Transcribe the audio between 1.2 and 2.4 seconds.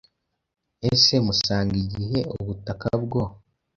musanga igihe